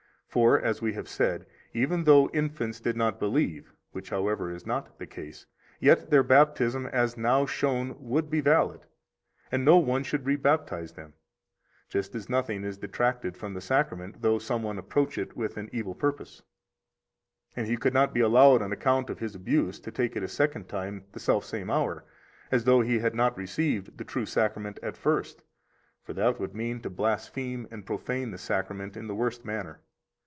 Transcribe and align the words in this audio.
For 0.27 0.57
(as 0.57 0.81
we 0.81 0.93
have 0.93 1.09
said) 1.09 1.45
even 1.73 2.05
though 2.05 2.29
infants 2.29 2.79
did 2.79 2.95
not 2.95 3.19
believe, 3.19 3.73
which, 3.91 4.11
however, 4.11 4.49
is 4.49 4.65
not 4.65 4.97
the 4.97 5.05
case, 5.05 5.45
yet 5.81 6.09
their 6.09 6.23
baptism 6.23 6.85
as 6.85 7.17
now 7.17 7.45
shown 7.45 7.97
would 7.99 8.29
be 8.29 8.39
valid, 8.39 8.85
and 9.51 9.65
no 9.65 9.77
one 9.77 10.05
should 10.05 10.23
rebaptize 10.23 10.93
them; 10.93 11.15
just 11.89 12.15
as 12.15 12.29
nothing 12.29 12.63
is 12.63 12.77
detracted 12.77 13.35
from 13.35 13.53
the 13.55 13.59
Sacrament 13.59 14.21
though 14.21 14.39
some 14.39 14.63
one 14.63 14.77
approach 14.77 15.17
it 15.17 15.35
with 15.35 15.57
evil 15.73 15.93
purpose, 15.93 16.43
and 17.57 17.67
he 17.67 17.75
could 17.75 17.93
not 17.93 18.13
be 18.13 18.21
allowed 18.21 18.61
on 18.61 18.71
account 18.71 19.09
of 19.09 19.19
his 19.19 19.35
abuse 19.35 19.81
to 19.81 19.91
take 19.91 20.15
it 20.15 20.23
a 20.23 20.29
second 20.29 20.69
time 20.69 21.03
the 21.11 21.19
selfsame 21.19 21.69
hour, 21.69 22.05
as 22.51 22.63
though 22.63 22.79
he 22.79 22.99
had 22.99 23.13
not 23.15 23.35
received 23.37 23.97
the 23.97 24.05
true 24.05 24.25
Sacrament 24.25 24.79
at 24.81 24.95
first; 24.95 25.43
for 26.01 26.13
that 26.13 26.39
would 26.39 26.55
mean 26.55 26.79
to 26.79 26.89
blaspheme 26.89 27.67
and 27.69 27.85
profane 27.85 28.31
the 28.31 28.37
Sacrament 28.37 28.95
in 28.95 29.07
the 29.07 29.15
worst 29.15 29.43
manner. 29.43 29.81